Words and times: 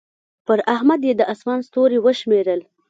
پر 0.45 0.59
احمد 0.75 1.01
يې 1.07 1.13
د 1.17 1.21
اسمان 1.33 1.59
ستوري 1.67 1.99
وشمېرل. 2.01 2.61